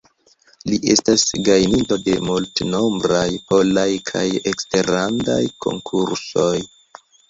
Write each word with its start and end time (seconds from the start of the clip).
Li 0.69 0.79
estas 0.93 1.25
gajninto 1.49 1.99
de 2.07 2.17
multnombraj 2.31 3.29
polaj 3.53 3.87
kaj 4.11 4.27
eksterlandaj 4.57 5.41
konkursoj. 5.65 6.55